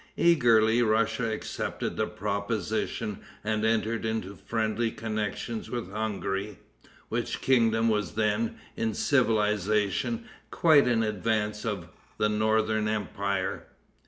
Eagerly 0.17 0.81
Russia 0.81 1.29
accepted 1.31 1.95
the 1.95 2.07
proposition, 2.07 3.19
and 3.43 3.63
entered 3.63 4.03
into 4.03 4.35
friendly 4.35 4.89
connections 4.89 5.69
with 5.69 5.91
Hungary, 5.91 6.57
which 7.09 7.39
kingdom 7.39 7.87
was 7.87 8.15
then, 8.15 8.57
in 8.75 8.95
civilization, 8.95 10.25
quite 10.49 10.87
in 10.87 11.03
advance 11.03 11.65
of 11.67 11.87
the 12.17 12.29
northern 12.29 12.87
empire. 12.87 13.67